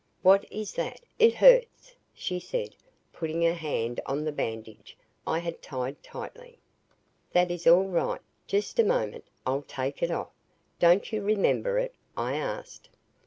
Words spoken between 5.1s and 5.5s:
I